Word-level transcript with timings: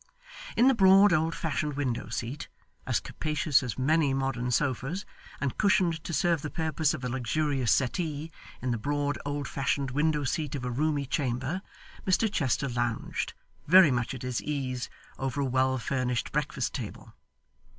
In 0.57 0.67
the 0.67 0.73
broad 0.73 1.13
old 1.13 1.35
fashioned 1.35 1.73
window 1.75 2.09
seat 2.09 2.47
as 2.87 2.99
capacious 2.99 3.61
as 3.61 3.77
many 3.77 4.15
modern 4.15 4.49
sofas, 4.49 5.05
and 5.39 5.59
cushioned 5.59 6.03
to 6.03 6.11
serve 6.11 6.41
the 6.41 6.49
purpose 6.49 6.95
of 6.95 7.03
a 7.03 7.07
luxurious 7.07 7.71
settee 7.71 8.31
in 8.63 8.71
the 8.71 8.79
broad 8.79 9.19
old 9.27 9.47
fashioned 9.47 9.91
window 9.91 10.23
seat 10.23 10.55
of 10.55 10.65
a 10.65 10.71
roomy 10.71 11.05
chamber, 11.05 11.61
Mr 12.03 12.33
Chester 12.33 12.67
lounged, 12.67 13.35
very 13.67 13.91
much 13.91 14.15
at 14.15 14.23
his 14.23 14.41
ease, 14.41 14.89
over 15.19 15.39
a 15.41 15.45
well 15.45 15.77
furnished 15.77 16.31
breakfast 16.31 16.73
table. 16.73 17.13